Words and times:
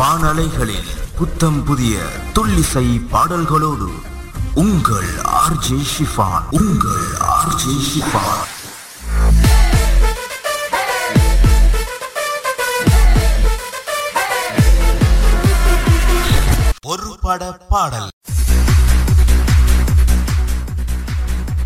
வானலைகளில் 0.00 0.90
புத்தம் 1.16 1.64
புதிய 1.64 1.94
துள்ளிசை 2.34 3.00
பாடல்களோடு 3.10 3.88
உங்கள் 4.54 5.10
ஆர்ஜே 5.42 5.80
ஷிஃபான் 5.92 6.46
உங்கள் 6.50 7.06
ஆர்ஜே 7.36 7.74
ஷிஃபான். 7.90 8.46
ஒரு 16.82 17.16
பட 17.20 17.52
பாடல். 17.68 18.08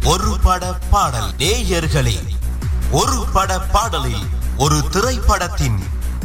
ஒரு 0.04 0.36
பட 0.42 0.72
பாடல். 0.90 1.30
நேயர்களே 1.38 2.16
ஒரு 2.90 3.24
பட 3.32 3.60
பாடலில் 3.60 4.26
ஒரு 4.56 4.88
திரைப்படத்தின் 4.90 5.78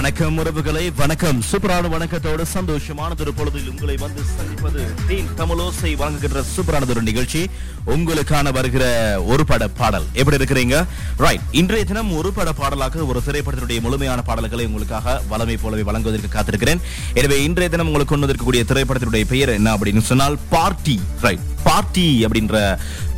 வணக்கம் 0.00 0.38
உறவுகளை 0.38 0.90
வணக்கம். 0.90 1.42
சூப்பரான 1.48 1.88
வணக்கத்தோடு 1.94 2.42
சந்தோஷமானதொரு 2.52 3.32
பொழுதில் 3.38 3.68
உங்களை 3.70 3.96
வந்து 3.96 4.22
சந்திப்பது 4.36 4.82
தேன் 5.08 5.28
தமிழோசை 5.40 5.96
வழங்குகின்ற 5.96 6.42
சூப்பரானதொரு 6.52 7.02
நிகழ்ச்சி. 7.02 7.50
உங்களுக்கான 7.94 8.52
வருகிற 8.52 8.84
ஒரு 9.26 9.44
பட 9.44 9.68
பாடல். 9.68 10.06
எப்படி 10.12 10.36
இருக்கிறீங்க? 10.36 10.86
ரைட் 11.16 11.40
இன்றைய 11.50 11.84
தினம் 11.84 12.16
ஒரு 12.16 12.32
பட 12.32 12.52
பாடலாக 12.52 13.04
ஒரு 13.06 13.22
திரைப்படத்தினுடைய 13.26 13.80
முழுமையான 13.80 14.22
பாடல்களை 14.22 14.66
உங்களுக்காக 14.66 15.22
வளமை 15.30 15.58
போலவே 15.62 15.82
வழங்குவதற்கு 15.82 16.30
காத்திருக்கிறேன். 16.36 16.80
எனவே 17.14 17.42
இன்றைய 17.44 17.70
தினம் 17.70 17.86
உங்களுக்கு 17.86 18.14
கொண்டு 18.14 18.26
வந்திருக்கக்கூடிய 18.26 18.64
திரைப்படத்தினுடைய 18.72 19.24
பெயர் 19.34 19.48
என்ன 19.48 19.76
அப்படின்னு 19.76 20.00
சொன்னால் 20.00 20.38
பார்ட்டி. 20.48 21.00
ரைட் 21.20 21.46
பார்ட்டி 21.68 22.08
அப்படின்ற 22.26 22.56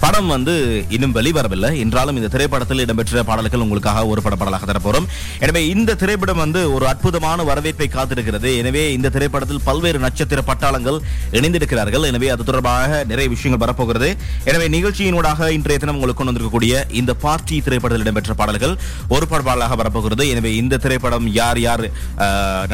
படம் 0.03 0.31
வந்து 0.35 0.55
இன்னும் 0.95 1.13
வெளிவரவில்லை. 1.17 1.69
என்றாலும் 1.83 2.17
இந்த 2.19 2.29
திரைப்படத்தில் 2.35 2.81
இடம்பெற்ற 2.85 3.23
பாடல்கள் 3.29 3.63
உங்களுக்காக 3.65 4.01
ஒரு 4.13 4.21
பட 4.25 4.35
பாடலாக 4.39 4.67
தரப்போறோம் 4.71 5.07
எனவே 5.45 5.61
இந்த 5.75 5.95
திரைப்படம் 6.01 6.41
வந்து 6.43 6.61
ஒரு 6.77 6.85
அற்புதமான 6.93 7.45
வரவேற்பை 7.51 7.89
காத்திருக்கிறது. 7.97 8.51
எனவே 8.63 8.83
இந்த 8.97 9.11
திரைப்படத்தில் 9.17 9.63
பல்வேறு 9.69 9.99
நட்சத்திர 10.05 10.43
பட்டாளங்கள் 10.49 10.99
இணைந்திருக்கிறார்கள். 11.39 12.07
எனவே 12.11 12.31
அது 12.35 12.49
தொடர்பாக 12.49 12.99
நிறைய 13.11 13.29
விஷயங்கள் 13.35 13.63
வரப்போகிறது. 13.65 14.09
எனவே 14.51 14.67
நிகழ்ச்சியினூடாக 14.77 15.51
இன்றைய 15.59 15.79
தினம் 15.85 15.97
உங்களுக்கு 15.99 16.21
கொண்டு 16.21 16.33
வந்திருக்கக்கூடிய 16.33 16.83
இந்த 17.03 17.15
பார்ட்டி 17.27 17.59
திரைப்படத்தில் 17.69 18.07
இடம்பெற்ற 18.07 18.37
பாடல்கள் 18.43 18.75
ஒரு 19.17 19.29
பட 19.35 19.41
பாடலாக 19.51 19.79
வரப்போகிறது. 19.83 20.27
எனவே 20.35 20.53
இந்த 20.63 20.81
திரைப்படம் 20.87 21.31
யார் 21.41 21.63
யார் 21.67 21.85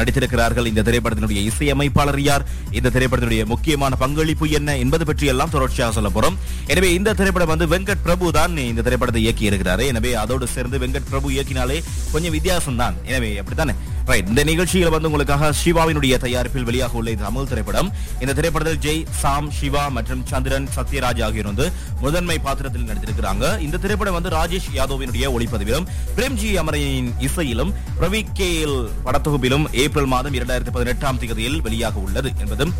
நடித்திருக்கிறார்கள்? 0.01 0.71
இந்த 0.73 0.83
திரைப்படத்தினுடைய 0.89 1.43
இசையமைப்பாளர் 1.51 2.21
யார்? 2.31 2.47
இந்த 2.79 2.93
திரைப்படத்தினுடைய 2.97 3.45
முக்கியமான 3.53 4.01
பங்களிப்பு 4.05 4.47
என்ன? 4.61 4.77
என்பது 4.85 5.05
பற்றி 5.11 5.33
எல்லாம் 5.35 5.53
தொடர்ச்சியாக 5.59 5.93
சொல்ல 5.99 6.11
போறோம். 6.15 6.39
எனவே 6.73 6.89
இந்த 6.97 7.13
திரைப்படம் 7.21 7.53
வந்து 7.53 7.69
வெங்கட் 7.75 8.03
பிரபு 8.07 8.33
தான் 8.39 8.57
இந்த 8.71 8.83
திரைப்படத்தை 8.87 9.23
இயக்கி 9.27 9.49
இருக்கிறாரு. 9.51 9.85
எனவே 9.93 10.13
அதோடு 10.23 10.47
சேர்ந்து 10.55 10.83
வெங்கட் 10.85 11.09
பிரபு 11.13 11.29
இயக்கினாலே 11.37 11.79
கொஞ்சம் 12.15 12.35
வித்தியாசம் 12.39 12.81
தான் 12.83 12.97
எனவே 13.11 13.31
அப்படித்தானே? 13.43 13.75
ரைட் 14.09 14.29
இந்த 14.31 14.43
நிகழ்ச்சியில் 14.49 14.91
வந்து 14.93 15.07
உங்களுக்காக 15.09 15.49
சிவாவினுடைய 15.61 16.13
தயாரிப்பில் 16.23 16.65
வெளியாக 16.67 16.95
உள்ள 16.99 17.11
தமிழ் 17.23 17.49
திரைப்படம். 17.49 17.89
இந்த 18.23 18.31
திரைப்படத்தில் 18.37 18.79
ஜெய் 18.85 19.01
சாம் 19.21 19.49
சிவா 19.57 19.83
மற்றும் 19.97 20.21
சந்திரன் 20.31 20.67
சத்யராஜ் 20.75 21.21
ஆகியோர் 21.25 21.49
வந்து 21.49 21.65
முதன்மை 22.03 22.37
பாத்திரத்தில் 22.45 22.87
நடித்திருக்கிறாங்க. 22.89 23.45
இந்த 23.65 23.79
திரைப்படம் 23.83 24.17
வந்து 24.17 24.31
ராஜேஷ் 24.37 24.69
யாதவினுடைய 24.77 25.27
ஒளிப்பதிவிலும் 25.35 25.85
பிரேம்ஜி 26.17 26.49
அமரின் 26.61 27.11
இசையிலும் 27.27 27.73
ரவி 28.03 28.21
கேல் 28.39 28.77
படத்தொகுப்பிலும் 29.05 29.67
ஏப்ரல் 29.83 30.11
மாதம் 30.15 30.37
இரண்டாயிரத்தி 30.39 30.73
பதினெட்டாம் 30.77 31.19
தேதியில் 31.23 31.61
வெளியாக 31.67 32.01
உள்ளது 32.07 32.31
என்பதும் 32.45 32.73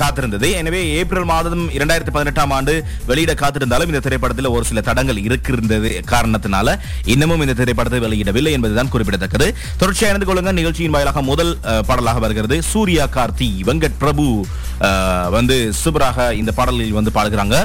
காத்திருந்தது. 0.00 0.48
எனவே 0.60 0.80
ஏப்ரல் 1.00 1.28
மாதம் 1.32 1.64
இரண்டாயிரத்தி 1.76 2.12
பதினெட்டாம் 2.16 2.52
ஆண்டு 2.56 2.74
வெளியிட 3.10 3.32
காத்திருந்தாலும் 3.42 3.90
இந்த 3.92 4.02
திரைப்படத்தில் 4.06 4.50
ஒரு 4.54 4.64
சில 4.70 4.82
தடங்கள் 4.88 5.20
இருக்கின்றது 5.26 5.90
காரணத்தினால 6.12 6.76
இன்னமும் 7.14 7.44
இந்த 7.46 7.56
திரைப்படத்தை 7.60 8.00
வெளியிடவில்லை 8.06 8.54
என்பதுதான் 8.58 8.92
குறிப்பிடத்தக்கது. 8.94 9.48
தொடர்ச்சியாக 9.82 10.12
இணைந்து 10.12 10.28
கொள்ளுங்க 10.30 10.52
நிகழ்ச்சியின் 10.60 10.96
வாயிலாக 10.96 11.22
முதல் 11.32 11.52
பாடலாக 11.90 12.20
வருகிறது. 12.26 12.58
சூர்யா 12.72 13.06
கார்த்தி 13.18 13.50
வெங்கட் 13.70 14.00
பிரபு 14.02 14.26
வந்து 15.36 15.56
சூப்பராக 15.82 16.28
இந்த 16.40 16.52
பாடலில் 16.58 16.98
வந்து 16.98 17.16
பாடுகிறாங்க. 17.18 17.56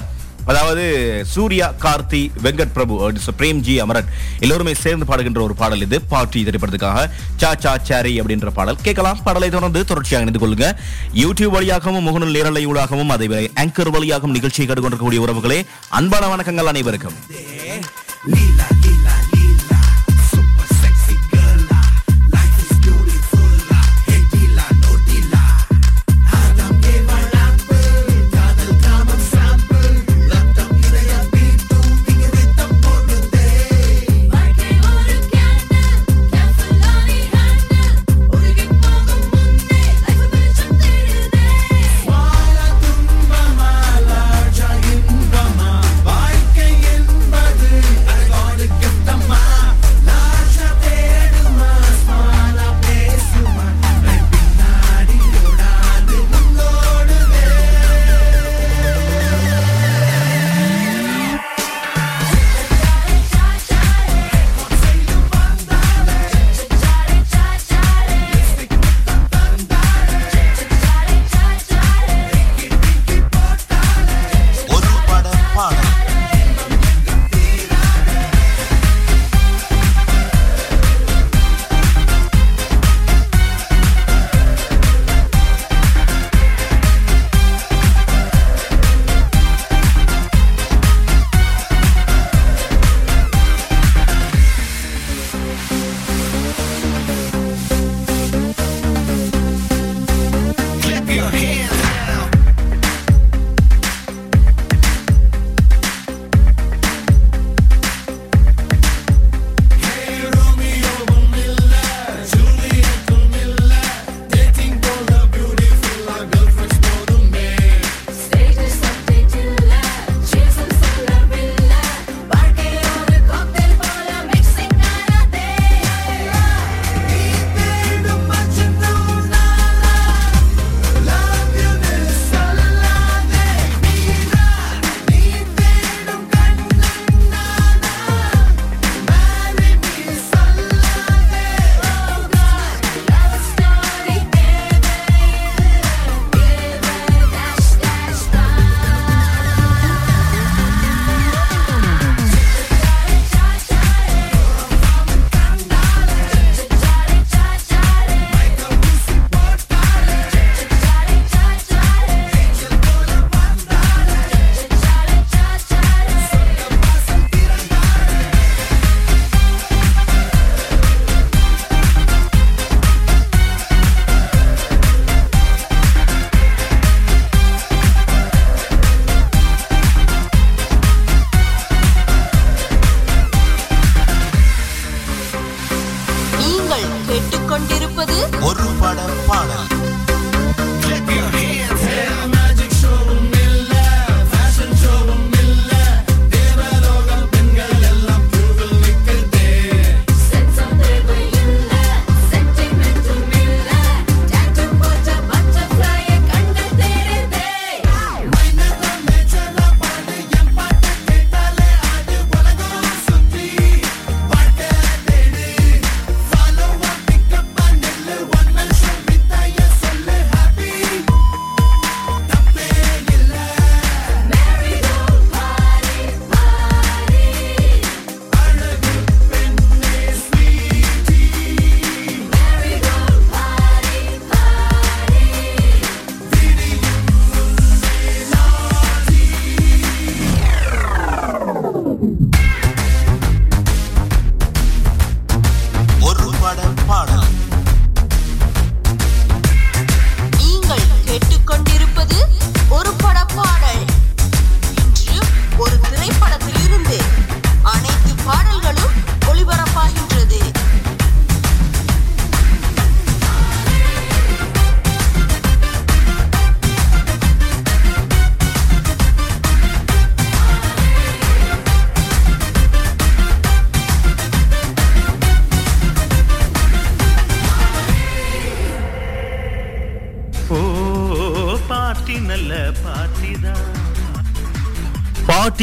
அதாவது 0.47 0.83
சூர்யா 1.27 1.73
கார்த்தி 1.81 2.31
வெங்கட் 2.43 2.73
பிரபு 2.73 3.07
and 3.07 3.19
பிரேம்ஜி 3.39 3.75
அமரன் 3.77 4.05
எல்லோருமே 4.39 4.73
சேர்ந்து 4.73 5.05
பாடுகின்ற 5.05 5.41
ஒரு 5.41 5.55
பாடல் 5.55 5.81
இது. 5.81 6.01
பாட்டி 6.01 6.43
திரைப்படத்துக்காக 6.43 7.09
சா 7.37 7.55
சா 7.59 7.77
சாரி 7.77 8.21
அப்படின்ற 8.21 8.49
பாடல். 8.49 8.77
கேட்கலாம். 8.81 9.23
பாடலை 9.23 9.49
தொடர்ந்து 9.49 9.85
தொடர்ச்சியாக 9.85 10.29
இணைந்து 10.29 10.41
கொள்ளுங்க. 10.43 10.77
யூடியூப் 11.13 11.55
வழியாகவும் 11.57 12.07
முகநூல் 12.07 12.31
நேரலை 12.31 12.67
ஊடாகவும் 12.67 13.07
அதே 13.07 13.27
ஆங்கர் 13.55 13.89
வழியாகவும் 13.89 14.35
நிகழ்ச்சியை 14.35 14.69
கண்டுகொண்டிருக்கக்கூடிய 14.69 15.21
உறவுகளே. 15.25 15.65
அன்பான 15.89 16.35
வணக்கங்கள் 16.35 16.71
அனைவருக்கும். 16.73 17.13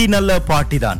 பாட்டி 0.04 0.16
நல்ல 0.16 0.32
பாட்டி 0.48 0.78
தான் 0.84 0.98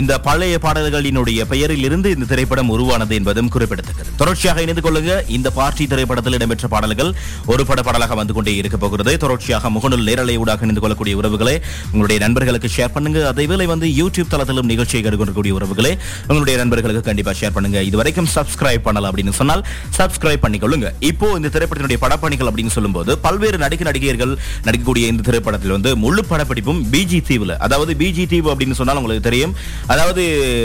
இந்த 0.00 0.12
பழைய 0.26 0.54
பாடல்களினுடைய 0.64 1.40
பெயரில் 1.50 1.84
இருந்து 1.86 2.08
இந்த 2.14 2.26
திரைப்படம் 2.30 2.70
உருவானது 2.74 3.14
என்பதும் 3.18 3.50
குறிப்பிடத்தக்கது. 3.54 4.10
தொடர்ச்சியாக 4.20 4.62
இணைந்து 4.64 4.82
கொள்ளுங்க. 4.86 5.12
இந்த 5.36 5.48
பார்ட்டி 5.58 5.84
திரைப்படத்தில் 5.92 6.36
இடம்பெற்ற 6.38 6.66
பாடல்கள் 6.74 7.10
ஒரு 7.52 7.62
பட 7.68 7.80
பாடலாக 7.86 8.14
வந்து 8.20 8.34
கொண்டே 8.36 8.52
இருக்க 8.60 8.76
போகிறது. 8.84 9.12
தொடர்ச்சியாக 9.24 9.70
முகநூல் 9.76 10.06
நேரலை 10.08 10.36
ஊடாக 10.42 10.64
இணைந்து 10.66 10.82
கொள்ளக்கூடிய 10.84 11.16
உறவுகளே 11.20 11.56
உங்களுடைய 11.92 12.18
நண்பர்களுக்கு 12.24 12.70
ஷேர் 12.76 12.94
பண்ணுங்க. 12.96 13.18
அதேவேளை 13.32 13.66
வந்து 13.72 13.88
யூடியூப் 14.00 14.32
தளத்திலும் 14.34 14.70
நிகழ்ச்சியை 14.72 15.02
கண்டுகொள்ளக்கூடிய 15.06 15.54
உறவுகளே 15.58 15.92
உங்களுடைய 16.30 16.56
நண்பர்களுக்கு 16.62 17.04
கண்டிப்பா 17.10 17.34
ஷேர் 17.40 17.54
பண்ணுங்க. 17.58 17.80
இதுவரைக்கும் 17.90 18.30
சப்ஸ்கிரைப் 18.36 18.86
பண்ணலாம் 18.88 19.10
அப்படின்னு 19.12 19.36
சொன்னால் 19.40 19.64
சப்ஸ்கிரைப் 19.98 20.44
பண்ணிக்கொள்ளுங்க. 20.46 20.90
இப்போ 21.10 21.28
இந்த 21.40 21.50
திரைப்படத்தினுடைய 21.56 22.00
படப்பணிகள் 22.06 22.50
அப்படின்னு 22.52 22.74
சொல்லும்போது 22.78 23.12
பல்வேறு 23.26 23.60
நடிக்க 23.66 23.90
நடிகையர்கள் 23.90 24.34
நடிக்கக்கூடிய 24.68 25.04
இந்த 25.14 25.24
திரைப்படத்தில் 25.30 25.76
வந்து 25.76 25.92
முழு 26.06 26.24
படப்பிடிப்பும் 26.32 26.82
பிஜி 26.94 27.20
தீவுல 27.30 27.54
அதாவது 27.68 27.92
பிஜி 28.02 28.26
தீவு 28.32 28.44
அப்படின்னு 28.52 28.78
சொன்னால் 28.80 29.00
உங்களுக்கு 29.00 29.28
தெரியும். 29.30 29.56
அதாவது 29.86 30.24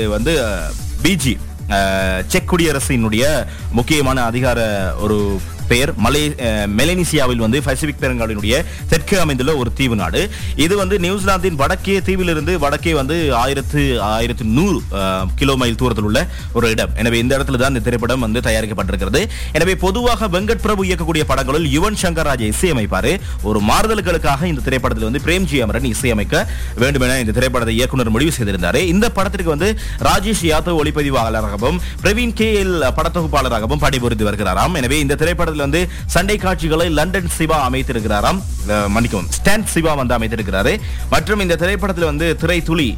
வந்து 0.09 0.33
பிஜி 1.03 1.35
செக் 2.27 2.49
குடியரசினுடைய 2.51 3.25
முக்கியமான 3.71 4.23
அதிகார 4.23 4.59
ஒரு 4.99 5.17
பெயர் 5.71 5.91
மலே 6.03 6.21
அஹ், 6.41 6.67
மெலனீசியாவில் 6.77 7.43
வந்து 7.43 7.61
பசிபிக் 7.65 8.01
பெருங்கடலினுடைய 8.01 8.55
தெற்கு 8.91 9.15
அமைந்துள்ள 9.21 9.55
ஒரு 9.61 9.71
தீவு 9.77 9.95
நாடு. 9.95 10.21
இது 10.63 10.73
வந்து 10.77 10.95
நியூசிலாந்தின் 11.03 11.59
வடக்கே 11.61 11.97
தீவிலிருந்து 12.07 12.29
வடக்கே 12.63 12.93
வந்து 12.97 13.15
ஆயிரத்து 13.41 13.81
ஆயிரத்து 14.11 14.29
நூறு 14.55 14.77
கிலோ 15.39 15.55
மைல் 15.55 15.77
தூரத்தில் 15.77 16.07
உள்ள 16.09 16.19
ஒரு 16.53 16.69
இடம். 16.73 16.93
எனவே 16.95 17.19
இந்த 17.19 17.33
இடத்துல 17.37 17.59
தான் 17.59 17.73
இந்த 17.73 17.83
திரைப்படம் 17.85 18.25
வந்து 18.25 18.39
தயாரிக்கப்பட்டிருக்கிறது. 18.47 19.21
எனவே 19.53 19.75
பொதுவாக 19.81 19.99
வெங்கட் 20.33 20.63
பிரபு 20.63 20.81
இயக்கக்கூடிய 20.87 21.23
படங்களில் 21.31 21.67
யுவன் 21.75 21.99
சங்கர் 22.01 22.29
ராஜா 22.29 22.47
இசையமைப்பாரு. 22.51 23.13
ஒரு 23.43 23.59
மாறுதல்களுக்காக 23.69 24.19
இந்த 24.51 24.63
திரைப்படத்தில் 24.65 25.07
வந்து 25.07 25.23
பிரேம்ஜி 25.25 25.57
அமரன் 25.63 25.89
இசையமைக்க 25.91 26.35
வேண்டும் 26.81 27.05
என 27.05 27.19
இந்த 27.21 27.35
திரைப்படத்தை 27.37 27.75
இயக்குனர் 27.77 28.13
முடிவு 28.15 28.31
செய்திருந்தார். 28.31 28.59
இந்த 28.91 29.05
படத்திற்கு 29.11 29.53
வந்து 29.53 29.69
ராஜேஷ் 30.07 30.45
யாதவ் 30.47 30.79
ஒளிப்பதிவாளராகவும் 30.81 31.77
பிரவீன் 32.03 32.35
கே 32.35 32.49
எல் 32.59 32.75
படத்தொகுப்பாளராகவும் 32.97 33.83
பணிபுரிந்து 33.83 34.27
வருகிறாராம். 34.27 34.75
எனவே 34.79 34.99
இந்த 34.99 35.17
திரைப்படத்தில் 35.21 35.60
வந்து 35.65 35.81
சண்டை 36.15 36.37
காட்சிகளை 36.45 36.87
லண்டன் 36.99 37.31
சிவா 37.37 37.59
அமைத்திருக்கிறாராம். 37.67 38.41
மன்னிக்கவும் 38.93 39.29
ஸ்டாண்ட் 39.35 39.69
சிவா 39.73 39.93
வந்து 39.99 40.13
அமைத்திருக்கிறாரு. 40.15 40.73
மற்றும் 41.13 41.41
இந்த 41.43 41.55
திரைப்படத்தில் 41.61 42.07
வந்து 42.09 42.27
திரை 42.41 42.57
துளி 42.67 42.89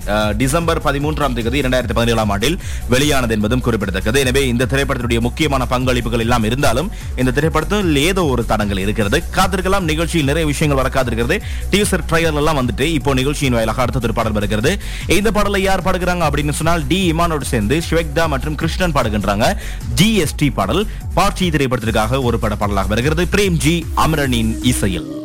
டிசம்பர் 0.41 0.81
பதிமூன்றாம் 0.87 1.35
தேதி 1.37 1.61
இரண்டாயிரத்தி 1.63 1.95
பதினேழாம் 1.99 2.31
ஆண்டில் 2.35 2.57
வெளியானது 2.93 3.33
என்பதும் 3.37 3.63
குறிப்பிடத்தக்கது. 3.67 4.17
எனவே 4.25 4.41
இந்த 4.53 4.67
திரைப்படத்தினுடைய 4.73 5.21
முக்கியமான 5.27 5.67
பங்களிப்புகள் 5.73 6.23
எல்லாம் 6.25 6.47
இருந்தாலும் 6.49 6.89
இந்த 7.21 7.33
திரைப்படத்தில் 7.37 8.01
ஏதோ 8.09 8.25
ஒரு 8.33 8.45
தடங்கள் 8.51 8.81
இருக்கிறது. 8.85 9.19
காத்திருக்கலாம் 9.37 9.87
நிகழ்ச்சியில் 9.91 10.29
நிறைய 10.31 10.47
விஷயங்கள் 10.51 10.81
வர 10.81 10.91
காத்திருக்கிறது 10.97 11.37
டீசர் 11.73 12.05
ட்ரைலர் 12.09 12.39
எல்லாம் 12.41 12.59
வந்துட்டு 12.61 12.87
இப்போ 12.97 13.13
நிகழ்ச்சியின் 13.21 13.57
வாயிலாக 13.57 13.83
அடுத்த 13.85 14.07
ஒரு 14.09 14.17
பாடல் 14.19 14.37
வருகிறது. 14.39 14.73
இந்த 15.19 15.31
பாடலை 15.37 15.61
யார் 15.69 15.85
பாடுகிறாங்க 15.87 16.25
அப்படின்னு 16.29 16.57
சொன்னால் 16.59 16.85
டி 16.91 16.99
இமானோடு 17.13 17.47
சேர்ந்து 17.53 17.77
ஷிவக்தா 17.87 18.25
மற்றும் 18.35 18.57
கிருஷ்ணன் 18.63 18.95
பாடுகின்றாங்க. 18.97 19.47
ஜிஎஸ்டி 20.01 20.49
பாடல். 20.59 20.83
பார்ட்டி 21.17 21.47
திரைப்படத்திற்காக 21.55 22.21
ஒரு 22.27 22.37
திரைப்பட 22.43 22.73
பாடலாக 22.73 22.87
வருகிறது 22.87 23.23
பிரேம்ஜி 23.31 23.81
அமரனின் 23.95 24.63
இசையில். 24.63 25.22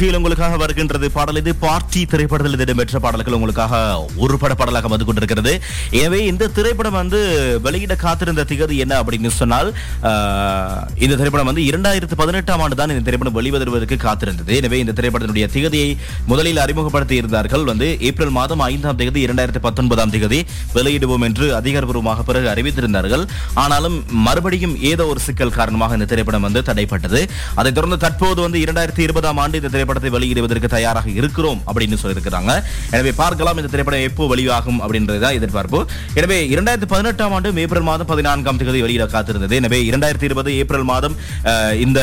நிகழ்ச்சியில் 0.00 0.20
உங்களுக்காக 0.20 0.58
வருகின்றது 0.60 1.06
பாடல் 1.14 1.38
இது. 1.40 1.52
பார்ட்டி 1.62 2.02
திரைப்படத்தில் 2.12 2.62
இடம்பெற்ற 2.64 2.98
பாடல்கள் 3.04 3.34
உங்களுக்காக 3.38 3.72
ஒரு 4.24 4.36
பட 4.42 4.52
பாடலாக 4.60 4.88
வந்து 4.92 5.06
கொண்டிருக்கிறது. 5.08 5.52
எனவே 6.00 6.20
இந்த 6.30 6.44
திரைப்படம் 6.58 6.96
வந்து 6.98 7.18
வெளியிட 7.66 7.94
காத்திருந்த 8.04 8.42
திகதி 8.52 8.76
என்ன 8.84 8.94
அப்படின்னு 9.00 9.30
சொன்னால் 9.40 9.68
இந்த 11.04 11.14
திரைப்படம் 11.20 11.48
வந்து 11.50 11.64
இரண்டாயிரத்து 11.70 12.16
பதினெட்டாம் 12.22 12.62
ஆண்டு 12.66 12.78
தான் 12.80 12.94
இந்த 12.94 13.04
திரைப்படம் 13.08 13.36
வெளிவருவதற்கு 13.38 13.98
காத்திருந்தது. 14.06 14.54
எனவே 14.60 14.78
இந்த 14.84 14.94
திரைப்படத்தினுடைய 15.00 15.48
திகதியை 15.56 15.90
முதலில் 16.32 16.62
அறிமுகப்படுத்தி 16.64 17.20
இருந்தார்கள். 17.22 17.66
வந்து 17.72 17.90
ஏப்ரல் 18.10 18.34
மாதம் 18.38 18.64
ஐந்தாம் 18.70 18.98
தேதி 19.02 19.26
இரண்டாயிரத்து 19.26 19.62
பத்தொன்பதாம் 19.68 20.14
தேதி 20.16 20.40
வெளியிடுவோம் 20.78 21.26
என்று 21.28 21.48
அதிகாரப்பூர்வமாக 21.60 22.26
பிறகு 22.30 22.50
அறிவித்திருந்தார்கள். 22.54 23.26
ஆனாலும் 23.64 23.98
மறுபடியும் 24.28 24.74
ஏதோ 24.94 25.06
ஒரு 25.12 25.22
சிக்கல் 25.28 25.56
காரணமாக 25.60 26.00
இந்த 26.00 26.08
திரைப்படம் 26.14 26.48
வந்து 26.48 26.64
தடைப்பட்டது. 26.70 27.22
அதைத் 27.60 27.78
தொடர்ந்து 27.80 28.00
தற்போது 28.06 28.40
வந்து 28.48 28.64
இரண்டாயிரத்தி 28.66 29.04
இருபதாம் 29.08 29.42
ஆண்டு 29.44 29.58
இந்த 29.62 29.70
திரைப்படத்தை 29.90 30.10
வெளியிடுவதற்கு 30.16 30.68
தயாராக 30.76 31.08
இருக்கிறோம் 31.20 31.60
அப்படின்னு 31.68 31.96
சொல்லியிருக்கிறாங்க. 32.02 32.52
எனவே 32.94 33.12
பார்க்கலாம் 33.20 33.58
இந்த 33.60 33.70
திரைப்படம் 33.72 34.04
எப்போ 34.08 34.24
வெளியாகும் 34.32 34.78
அப்படின்றத 34.84 35.30
எதிர்பார்ப்பு. 35.38 35.78
எனவே 36.20 36.38
இரண்டாயிரத்தி 36.54 36.88
பதினெட்டாம் 36.92 37.32
ஆண்டு 37.36 37.48
ஏப்ரல் 37.64 37.86
மாதம் 37.88 38.08
பதினான்காம் 38.12 38.58
தேதி 38.60 38.80
வெளியிட 38.86 39.04
காத்திருந்தது. 39.14 39.54
எனவே 39.60 39.78
இரண்டாயிரத்தி 39.90 40.26
இருபது 40.28 40.50
ஏப்ரல் 40.62 40.86
மாதம் 40.92 41.14
இந்த 41.84 42.00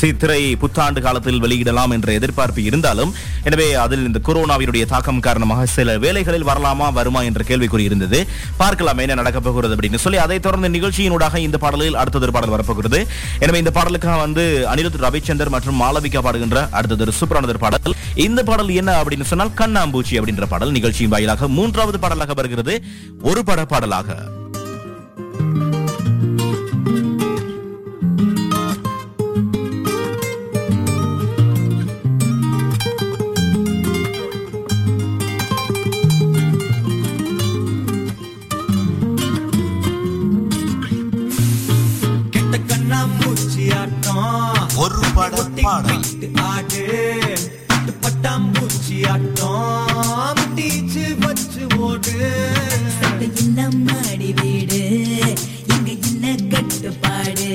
சித்திரை 0.00 0.40
புத்தாண்டு 0.62 1.00
காலத்தில் 1.06 1.42
வெளியிடலாம் 1.44 1.94
என்ற 1.96 2.08
எதிர்பார்ப்பு 2.18 2.64
இருந்தாலும் 2.70 3.12
எனவே 3.48 3.68
அதில் 3.84 4.06
இந்த 4.08 4.20
கொரோனாவினுடைய 4.28 4.84
தாக்கம் 4.92 5.22
காரணமாக 5.26 5.66
சில 5.76 5.98
வேலைகளில் 6.04 6.48
வரலாமா 6.50 6.86
வருமா 6.98 7.20
என்ற 7.28 7.42
கேள்விக்குறி 7.50 7.84
இருந்தது. 7.90 8.18
பார்க்கலாம் 8.62 9.02
என்ன 9.04 9.18
நடக்கப் 9.20 9.46
போகிறது 9.46 9.74
அப்படின்னு 9.76 10.02
சொல்லி 10.04 10.18
அதைத் 10.24 10.46
தொடர்ந்து 10.46 10.70
நிகழ்ச்சியினூடாக 10.76 11.36
இந்த 11.46 11.56
பாடலில் 11.64 11.98
அடுத்தது 12.02 12.26
ஒரு 12.26 12.34
பாடல் 12.36 12.54
வரப்போகிறது. 12.54 13.00
எனவே 13.44 13.60
இந்த 13.62 13.72
பாடலுக்காக 13.78 14.16
வந்து 14.26 14.44
அனிருத் 14.72 15.00
ரவிச்சந்தர் 15.06 15.52
மற்றும் 15.56 15.78
மாளவிகா 15.82 16.20
பாடுகின்ற 16.26 16.60
அடுத்த 16.78 16.93
அடுத்தது 16.94 17.46
ஒரு 17.46 17.58
பாடல். 17.58 17.94
இந்த 18.14 18.42
பாடல் 18.42 18.68
என்ன 18.68 19.02
அப்படின்னு 19.02 19.22
சொன்னால் 19.22 19.50
கண்ணாம்பூச்சி 19.56 20.10
அப்படின்ற 20.10 20.46
பாடல். 20.46 20.70
நிகழ்ச்சியின் 20.70 21.10
வாயிலாக 21.10 21.48
மூன்றாவது 21.48 21.98
பாடலாக 21.98 22.32
வருகிறது. 22.32 22.82
ஒரு 23.22 23.44
பட 23.44 23.64
பாடலாக. 23.64 24.16
ஒரு 44.76 45.00
பட 45.14 45.42
பாடல். 45.62 46.13
வச்சு 48.74 48.96
ஆட்டம் 49.08 50.54
டீச்சு 50.54 51.16
வச்சு 51.20 51.62
ஓடு. 51.78 52.14
இல்ல 53.36 53.68
மாடி 53.70 54.34
வீடு. 54.42 54.80
இங்க 55.66 55.90
என்ன 56.06 56.34
கட்டுப்பாடு? 56.48 57.48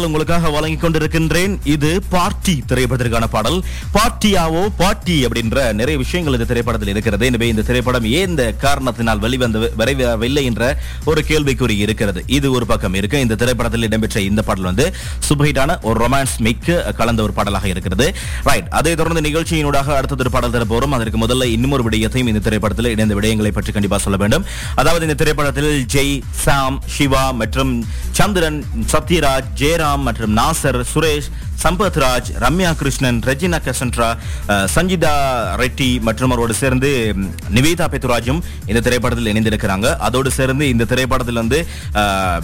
பாடல் 0.00 0.10
உங்களுக்காக 0.10 0.50
வழங்கி 0.56 0.78
கொண்டிருக்கின்றேன். 0.82 1.54
இது 1.74 1.90
பார்ட்டி 2.12 2.54
திரைப்படத்திற்கான 2.70 3.26
பாடல். 3.34 3.58
பார்ட்டியாவோ 3.96 4.62
பார்ட்டி 4.80 5.16
அப்படின்ற 5.26 5.58
நிறைய 5.80 5.96
விஷயங்கள் 6.02 6.36
இந்த 6.36 6.46
திரைப்படத்தில் 6.52 6.92
இருக்கிறது. 6.94 7.24
எனவே 7.30 7.46
இந்த 7.52 7.62
திரைப்படம் 7.68 8.06
ஏன் 8.18 8.28
இந்த 8.32 8.44
காரணத்தினால் 8.64 9.20
வெளிவந்து 9.24 9.60
வரவில்லை 9.80 10.44
என்ற 10.50 10.62
ஒரு 11.10 11.22
கேள்விக்குறி 11.30 11.76
இருக்கிறது. 11.84 12.22
இது 12.36 12.46
ஒரு 12.56 12.66
பக்கம் 12.72 12.96
இருக்கு. 13.00 13.20
இந்த 13.26 13.38
திரைப்படத்தில் 13.42 13.86
இடம்பெற்ற 13.88 14.20
இந்த 14.30 14.44
பாடல் 14.48 14.68
வந்து 14.70 14.86
சுபஹிட்டான 15.28 15.76
ஒரு 15.88 15.98
ரொமான்ஸ் 16.04 16.36
மிக்க 16.46 16.78
கலந்த 17.00 17.22
ஒரு 17.26 17.34
பாடலாக 17.38 17.68
இருக்கிறது. 17.74 18.08
ரைட் 18.48 18.70
அதை 18.80 18.94
தொடர்ந்து 19.02 19.24
நிகழ்ச்சியினூடாக 19.28 19.94
அடுத்தது 19.98 20.24
ஒரு 20.26 20.34
பாடல் 20.36 20.56
தரப்போறோம். 20.56 20.96
அதற்கு 20.98 21.20
முதல்ல 21.26 21.50
இன்னொரு 21.56 21.84
விடயத்தையும் 21.88 22.32
இந்த 22.32 22.42
திரைப்படத்தில் 22.48 22.92
இணைந்த 22.94 23.16
விடயங்களை 23.20 23.52
பற்றி 23.58 23.74
கண்டிப்பாக 23.76 24.02
சொல்ல 24.06 24.18
வேண்டும். 24.24 24.46
அதாவது 24.82 25.06
இந்த 25.08 25.18
திரைப்படத்தில் 25.24 25.72
ஜெய் 25.96 26.16
சாம் 26.46 26.80
சிவா 26.96 27.24
மற்றும் 27.42 27.74
சந்திரன் 28.20 28.58
சத்யராஜ் 28.92 29.46
ஜெயராம் 29.56 30.02
மற்றும் 30.02 30.32
நாசர் 30.36 30.78
சுரேஷ் 30.90 31.28
சம்பத் 31.62 31.98
ராஜ் 31.98 32.32
ரம்யா 32.40 32.76
கிருஷ்ணன் 32.76 33.20
ரெஜினா 33.24 33.58
கசன்ட்ரா 33.64 34.16
சஞ்சிதா 34.48 35.12
ரெட்டி 35.56 36.00
மற்றும் 36.00 36.30
அவரோடு 36.30 36.54
சேர்ந்து 36.54 37.14
நிவேதா 37.54 37.84
பெத்துராஜும் 37.88 38.40
இந்த 38.66 38.80
திரைப்படத்தில் 38.80 39.32
இணைந்திருக்கிறாங்க. 39.32 39.96
அதோடு 39.96 40.30
சேர்ந்து 40.30 40.68
இந்த 40.68 40.84
திரைப்படத்தில் 40.84 41.34
வந்து 41.34 41.66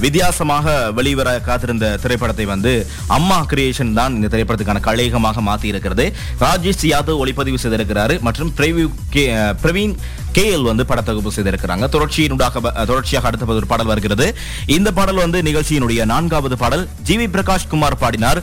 வித்தியாசமாக 0.01 0.93
வெளிவர 0.93 1.41
காத்திருந்த 1.41 1.99
திரைப்படத்தை 2.03 2.45
வந்து 2.45 2.87
அம்மா 3.07 3.47
கிரியேஷன் 3.51 3.93
தான் 3.93 4.15
இந்த 4.15 4.37
திரைப்படத்துக்கான 4.37 4.81
கலையகமாக 4.81 5.35
மாற்றி 5.35 5.69
இருக்கிறது 5.69 6.17
ராஜேஷ் 6.41 6.83
யாதவ் 6.83 7.19
ஒளிப்பதிவு 7.25 7.55
செய்திருக்கிறாரு 7.63 8.21
மற்றும் 8.21 8.53
Praveen 8.57 8.93
K- 9.13 9.15
L 9.15 9.57
Praveen 9.63 9.97
K L 10.35 10.63
வந்து 10.63 10.85
படத்தொகுப்பு 10.89 11.29
செய்திருக்கிறாங்க. 11.37 11.89
தொடர்ச்சியினுடாக 11.89 12.85
தொடர்ச்சியாக 12.85 13.27
அடுத்த 13.27 13.47
ஒரு 13.47 13.67
பாடல் 13.67 13.87
வருகிறது. 13.87 14.37
இந்த 14.67 14.93
பாடல் 14.93 15.15
வந்து 15.15 15.43
நிகழ்ச்சியினுடைய 15.43 16.05
நான்காவது 16.05 16.59
பாடல். 16.59 16.89
ஜிவி 17.07 17.27
பிரகாஷ் 17.27 17.69
குமார் 17.69 17.99
பாடினார். 17.99 18.43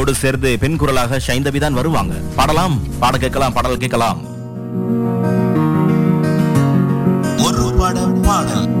அதோடு 0.00 0.18
சேர்ந்து 0.18 0.58
பெண் 0.58 0.76
குரலாக 0.76 1.20
சைந்தவி 1.26 1.58
தான் 1.58 1.72
வருவாங்க. 1.72 2.14
பாடலாம்? 2.36 2.80
பாட 2.98 3.18
கேட்கலாம் 3.18 3.52
பாடல் 3.52 3.76
கேட்கலாம். 3.76 4.20
ஒரு 7.44 7.74
பட 7.78 8.00
பாடல். 8.22 8.79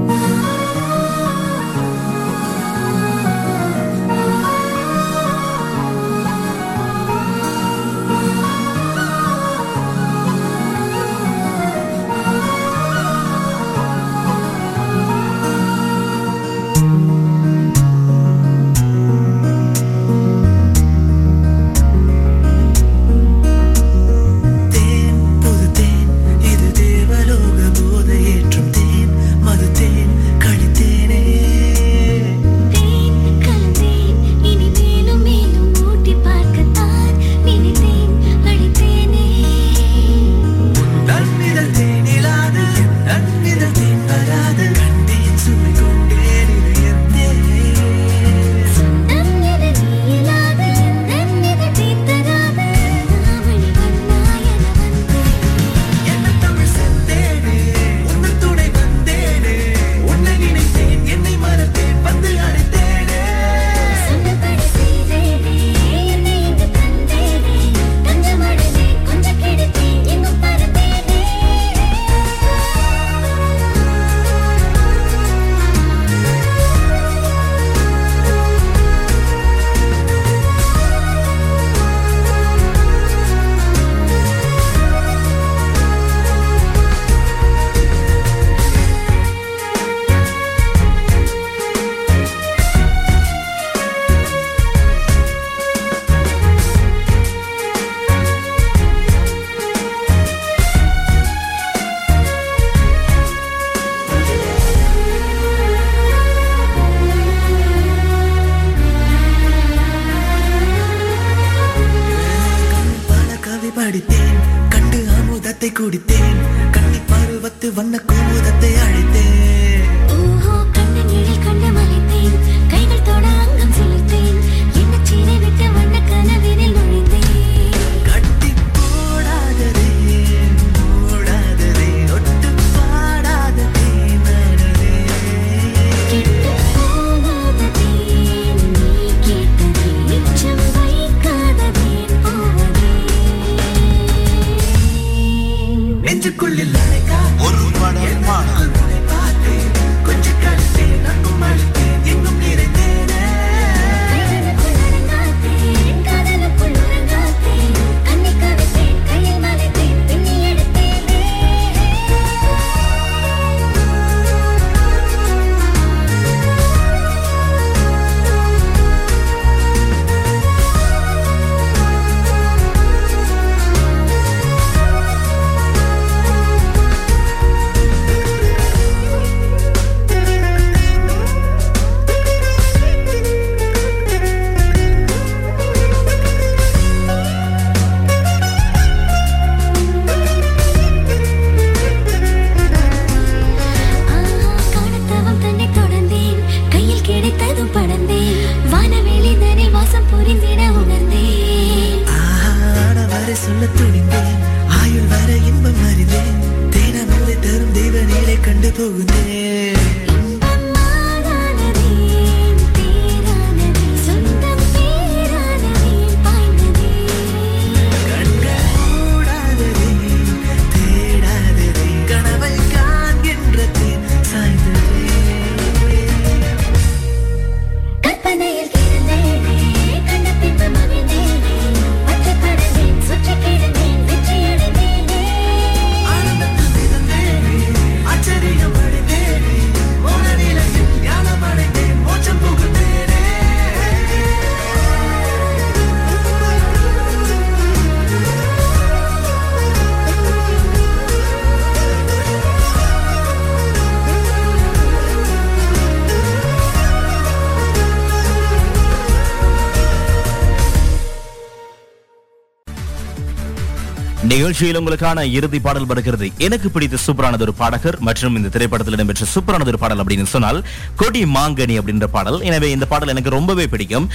நிகழ்ச்சியில் 264.30 264.78
உங்களுக்கான 264.78 265.22
இறுதி 265.36 265.58
பாடல் 265.64 265.86
வருகிறது. 265.90 266.26
எனக்கு 266.46 266.68
பிடித்த 266.72 266.96
சூப்பரானது 267.04 267.44
ஒரு 267.46 267.52
பாடகர் 267.60 267.96
மற்றும் 268.08 268.34
இந்த 268.38 268.48
திரைப்படத்தில் 268.54 268.96
இடம்பெற்ற 268.96 269.26
சூப்பரானது 269.34 269.70
ஒரு 269.72 269.80
பாடல் 269.82 270.00
அப்படின்னு 270.02 270.26
சொன்னால் 270.32 270.58
கொடி 271.00 271.22
மாங்கனி 271.36 271.74
அப்படின்ற 271.80 272.06
பாடல். 272.16 272.38
எனவே 272.48 272.68
இந்த 272.76 272.86
பாடல் 272.92 273.12
எனக்கு 273.12 273.30
ரொம்பவே 273.36 273.64
பிடிக்கும். 273.74 274.06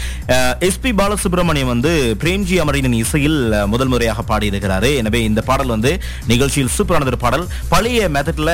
எஸ்பி 0.67 0.91
பாலசுப்ரமணியம் 0.99 1.71
வந்து 1.73 1.91
பிரேம்ஜி 2.23 2.57
அமரின் 2.63 2.97
இசையில் 3.01 3.39
முதல் 3.73 3.91
முறையாக 3.93 4.25
பாடியிருக்கிறாரு. 4.31 4.91
எனவே 5.01 5.21
இந்த 5.29 5.43
பாடல் 5.49 5.73
வந்து 5.75 5.93
நிகழ்ச்சியில் 6.33 6.71
சூப்பரானது 6.77 7.11
ஒரு 7.13 7.19
பாடல். 7.25 7.45
பழைய 7.73 8.09
மெத்தட்ல 8.17 8.53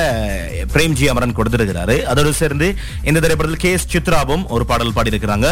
பிரேம்ஜி 0.74 1.06
அமரன் 1.14 1.36
கொடுத்திருக்கிறாரு. 1.40 1.98
அதோடு 2.14 2.34
சேர்ந்து 2.42 2.70
இந்த 3.10 3.18
திரைப்படத்தில் 3.26 3.62
கே 3.66 3.74
எஸ் 3.78 3.88
சித்ராவும் 3.94 4.46
ஒரு 4.56 4.66
பாடல் 4.72 4.94
பாடியிருக்கிறாங்க. 4.98 5.46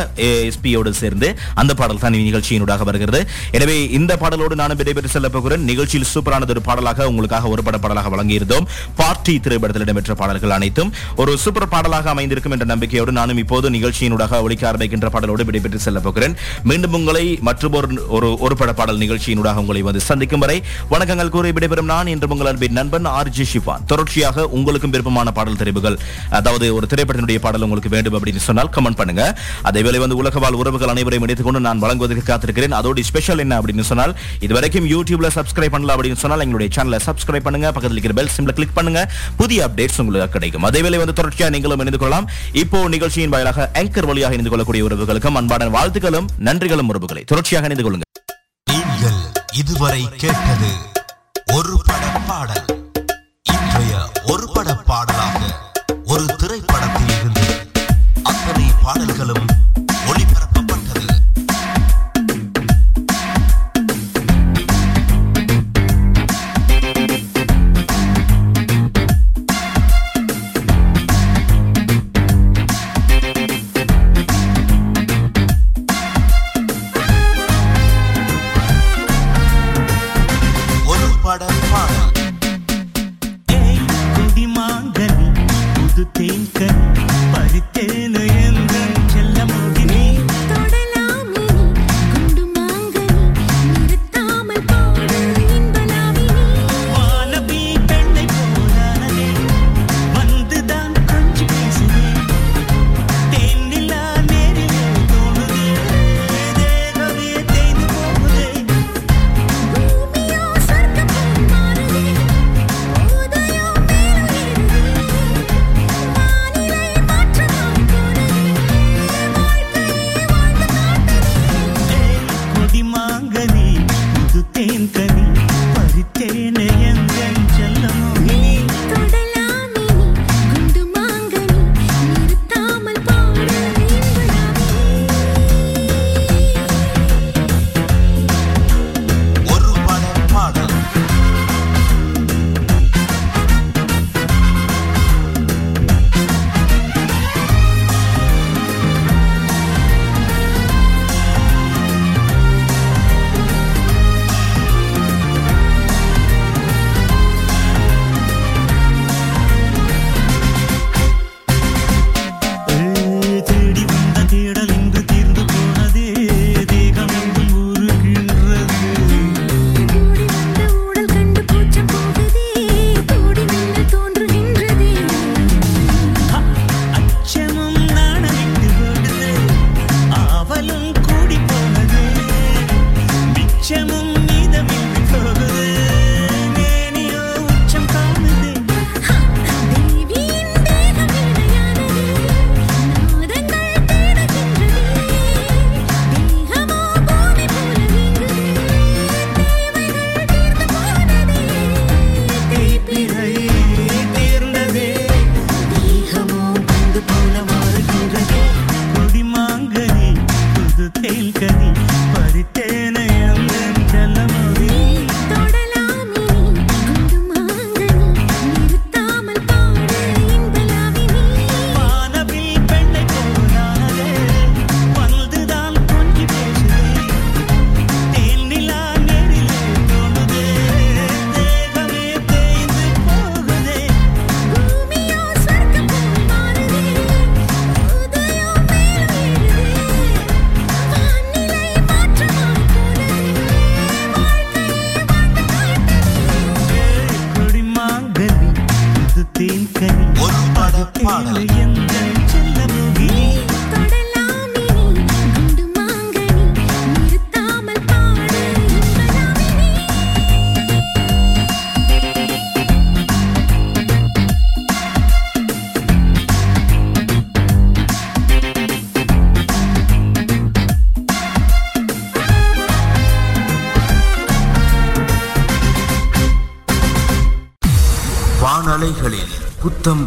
எஸ்பியோடு 0.48 0.94
சேர்ந்து 1.02 1.30
அந்த 1.62 1.72
பாடல் 1.82 2.02
தான் 2.06 2.18
நிகழ்ச்சியினூடாக 2.30 2.82
வருகிறது. 2.90 3.22
எனவே 3.58 3.78
இந்த 4.00 4.12
பாடலோடு 4.24 4.60
நானும் 4.64 4.80
விடைபெற்று 4.82 5.14
செல்ல 5.18 5.30
போகிறேன். 5.38 5.64
நிகழ்ச்சியில் 5.72 5.98
நிகழ்ச்சியில் 6.00 6.14
சூப்பரானது 6.14 6.52
ஒரு 6.54 6.62
பாடலாக 6.68 7.06
உங்களுக்காக 7.10 7.48
ஒரு 7.54 7.62
பட 7.66 7.76
பாடலாக 7.84 8.08
வழங்கியிருந்தோம். 8.14 8.66
பார்ட்டி 9.00 9.34
திரைப்படத்தில் 9.44 9.84
இடம்பெற்ற 9.86 10.14
பாடல்கள் 10.20 10.54
அனைத்தும் 10.56 10.90
ஒரு 11.22 11.32
சூப்பர் 11.44 11.68
பாடலாக 11.74 12.10
அமைந்திருக்கும் 12.14 12.54
என்ற 12.56 12.66
நம்பிக்கையோடு 12.72 13.12
நானும் 13.18 13.40
இப்போது 13.42 13.66
நிகழ்ச்சியினூடாக 13.76 14.40
ஒழிக்க 14.46 14.62
ஆரம்பிக்கின்ற 14.70 15.08
பாடலோடு 15.14 15.46
விடைபெற்று 15.48 15.80
செல்ல 15.86 16.00
போகிறேன். 16.06 16.34
மீண்டும் 16.70 16.96
உங்களை 16.98 17.24
மற்றும் 17.48 17.76
ஒரு 18.16 18.28
ஒரு 18.46 18.54
பட 18.60 18.70
பாடல் 18.80 19.00
நிகழ்ச்சியினூடாக 19.04 19.62
உங்களை 19.64 19.82
வந்து 19.88 20.02
சந்திக்கும் 20.08 20.44
வரை 20.44 20.56
வணக்கங்கள் 20.94 21.32
கூறி 21.36 21.52
விடைபெறும் 21.58 21.90
நான் 21.92 22.10
இன்று 22.14 22.32
உங்கள் 22.34 22.50
அன்பின் 22.52 22.76
நண்பன் 22.80 23.08
ஆர் 23.16 23.32
ஜி 23.36 23.46
ஷிஃபான் 23.52 23.84
தொடர்ச்சியாக 23.92 24.46
உங்களுக்கும் 24.58 24.94
விருப்பமான 24.94 25.28
பாடல் 25.38 25.60
தெரிவுகள் 25.62 25.98
அதாவது 26.40 26.66
ஒரு 26.78 26.86
திரைப்படத்தினுடைய 26.92 27.40
பாடல் 27.46 27.66
உங்களுக்கு 27.66 27.94
வேண்டும் 27.96 28.16
அப்படின்னு 28.18 28.44
சொன்னால் 28.48 28.72
கமெண்ட் 28.76 29.00
பண்ணுங்க. 29.00 29.24
அதேவேளை 29.70 29.98
வந்து 30.04 30.18
உலகவால் 30.22 30.58
உறவுகள் 30.62 30.92
அனைவரையும் 30.94 31.26
இணைத்துக் 31.26 31.48
கொண்டு 31.48 31.66
நான் 31.68 31.82
வழங்குவதற்கு 31.84 32.24
காத்திருக்கிறேன். 32.30 32.76
அதோட 32.80 33.06
ஸ்பெஷல் 33.10 33.42
என்ன 33.44 33.54
அப்படின்னு 33.60 33.84
சொன்னால் 33.90 34.12
இதுவரைக்கும் 34.46 34.86
யூடியூப்ல 34.94 35.28
சப்ஸ்கிரைப் 35.36 35.74
பண்ணல 35.74 35.89
அப்படின்னு 35.94 36.20
சொன்னால் 36.22 36.44
எங்களுடைய 36.46 36.70
சேனலை 36.76 37.00
சப்ஸ்கிரைப் 37.08 37.46
பண்ணுங்க. 37.48 37.68
பக்கத்தில் 37.76 37.98
இருக்கிற 37.98 38.16
பெல் 38.20 38.34
சிம்ல 38.36 38.54
கிளிக் 38.58 38.76
பண்ணுங்க. 38.78 39.02
புதிய 39.42 39.68
அப்டேட்ஸ் 39.68 40.00
உங்களுக்கு 40.04 40.36
கிடைக்கும். 40.36 40.66
அதேவேளை 40.70 41.00
வந்து 41.04 41.18
தொடர்ச்சியாக 41.20 41.54
நீங்களும் 41.56 41.82
இணைந்து 41.84 42.02
கொள்ளலாம். 42.02 42.28
இப்போ 42.62 42.80
நிகழ்ச்சியின் 42.96 43.34
வாயிலாக 43.36 43.68
ஆங்கர் 43.82 44.10
வழியாக 44.12 44.36
இணைந்து 44.38 44.54
கொள்ளக்கூடிய 44.54 44.84
உறவுகளுக்கும் 44.88 45.38
அன்பான 45.42 45.70
வாழ்த்துக்களும் 45.78 46.28
நன்றிகளும் 46.48 46.92
உறவுகளை. 46.94 47.24
தொடர்ச்சியாக 47.32 47.70
இணைந்து 47.70 47.86
கொள்ளுங்கள் 47.86 48.08
நீங்கள் 48.72 49.20
இதுவரை 49.62 50.02
கேட்டது 50.24 50.72
ஒரு 51.56 51.74
பட 51.88 52.04
பாடல். 52.28 52.79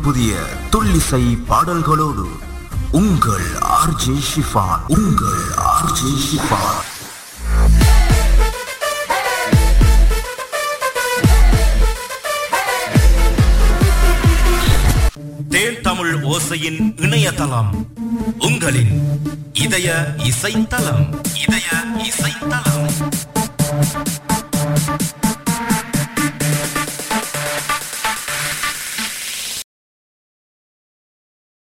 புதிய 0.04 0.34
துள்ளிசை 0.72 1.22
பாடல்களோடு 1.48 2.26
உங்கள் 2.94 3.48
ஆர்ஜே 3.76 4.16
ஷிஃபான் 4.30 4.84
உங்கள் 4.96 5.42
ஆர்ஜே 5.68 6.12
ஷிஃபான் 6.26 6.82
தேன் 15.54 15.80
தமிழ் 15.82 16.14
ஓசையின் 16.26 16.82
இணையதளம் 16.98 17.72
உங்களின் 18.40 18.94
இதய 19.58 19.90
இசைத்தலம் 20.24 21.06
இதய 21.44 21.70